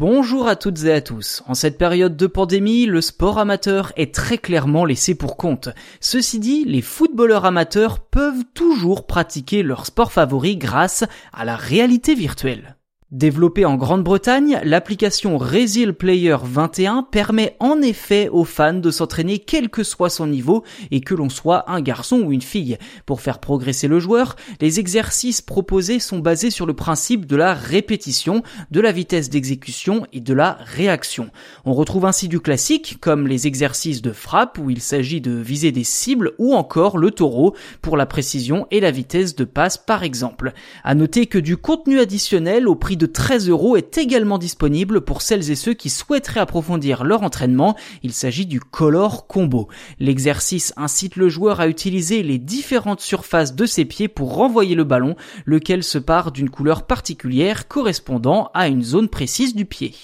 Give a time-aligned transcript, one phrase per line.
[0.00, 1.42] Bonjour à toutes et à tous.
[1.48, 5.70] En cette période de pandémie, le sport amateur est très clairement laissé pour compte.
[5.98, 12.14] Ceci dit, les footballeurs amateurs peuvent toujours pratiquer leur sport favori grâce à la réalité
[12.14, 12.77] virtuelle.
[13.10, 19.70] Développée en Grande-Bretagne, l'application Resil Player 21 permet en effet aux fans de s'entraîner quel
[19.70, 22.76] que soit son niveau et que l'on soit un garçon ou une fille.
[23.06, 27.54] Pour faire progresser le joueur, les exercices proposés sont basés sur le principe de la
[27.54, 31.30] répétition, de la vitesse d'exécution et de la réaction.
[31.64, 35.72] On retrouve ainsi du classique comme les exercices de frappe où il s'agit de viser
[35.72, 40.02] des cibles ou encore le taureau pour la précision et la vitesse de passe par
[40.02, 40.52] exemple.
[40.84, 45.22] À noter que du contenu additionnel au prix de 13 euros est également disponible pour
[45.22, 47.76] celles et ceux qui souhaiteraient approfondir leur entraînement.
[48.02, 49.68] Il s'agit du Color Combo.
[49.98, 54.84] L'exercice incite le joueur à utiliser les différentes surfaces de ses pieds pour renvoyer le
[54.84, 55.16] ballon,
[55.46, 59.94] lequel se part d'une couleur particulière correspondant à une zone précise du pied.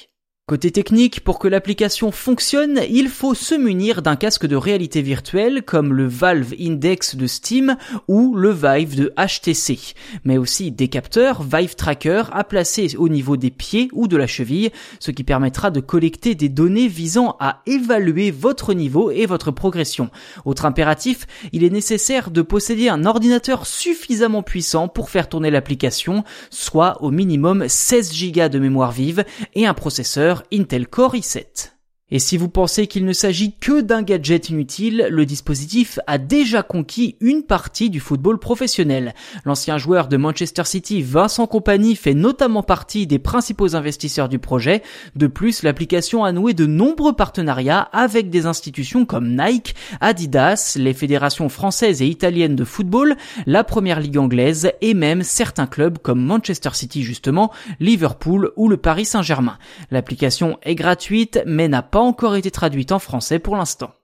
[0.46, 5.62] Côté technique, pour que l'application fonctionne, il faut se munir d'un casque de réalité virtuelle
[5.62, 11.42] comme le Valve Index de Steam ou le Vive de HTC, mais aussi des capteurs
[11.42, 15.70] Vive Tracker à placer au niveau des pieds ou de la cheville, ce qui permettra
[15.70, 20.10] de collecter des données visant à évaluer votre niveau et votre progression.
[20.44, 26.22] Autre impératif, il est nécessaire de posséder un ordinateur suffisamment puissant pour faire tourner l'application,
[26.50, 29.24] soit au minimum 16 Go de mémoire vive
[29.54, 31.73] et un processeur Intel Core i7.
[32.14, 36.62] Et si vous pensez qu'il ne s'agit que d'un gadget inutile, le dispositif a déjà
[36.62, 39.14] conquis une partie du football professionnel.
[39.44, 44.84] L'ancien joueur de Manchester City, Vincent Compagnie, fait notamment partie des principaux investisseurs du projet.
[45.16, 50.94] De plus, l'application a noué de nombreux partenariats avec des institutions comme Nike, Adidas, les
[50.94, 56.24] fédérations françaises et italiennes de football, la première ligue anglaise et même certains clubs comme
[56.24, 59.58] Manchester City justement, Liverpool ou le Paris Saint-Germain.
[59.90, 63.94] L'application est gratuite mais n'a encore été traduite en français pour l'instant.